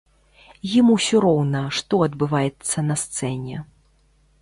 Ім 0.77 0.85
усё 0.95 1.21
роўна, 1.27 1.63
што 1.81 2.01
адбываецца 2.09 2.77
на 2.91 3.01
сцэне. 3.05 3.65